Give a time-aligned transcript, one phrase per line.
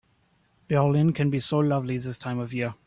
[0.67, 2.73] Berlin can be so lovely this time of year.